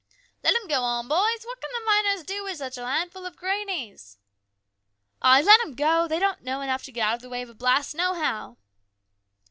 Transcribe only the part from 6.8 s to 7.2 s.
to get out